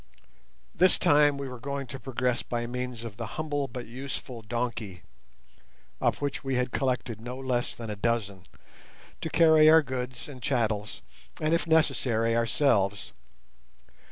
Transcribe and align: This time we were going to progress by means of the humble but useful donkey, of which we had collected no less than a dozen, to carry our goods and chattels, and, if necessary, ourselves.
This 0.73 0.97
time 0.97 1.37
we 1.37 1.47
were 1.47 1.59
going 1.59 1.85
to 1.85 1.99
progress 1.99 2.41
by 2.41 2.65
means 2.65 3.03
of 3.03 3.17
the 3.17 3.27
humble 3.37 3.67
but 3.67 3.85
useful 3.85 4.41
donkey, 4.41 5.03
of 5.99 6.23
which 6.23 6.43
we 6.43 6.55
had 6.55 6.71
collected 6.71 7.21
no 7.21 7.37
less 7.37 7.75
than 7.75 7.91
a 7.91 7.95
dozen, 7.95 8.41
to 9.21 9.29
carry 9.29 9.69
our 9.69 9.83
goods 9.83 10.27
and 10.27 10.41
chattels, 10.41 11.03
and, 11.39 11.53
if 11.53 11.67
necessary, 11.67 12.35
ourselves. 12.35 13.13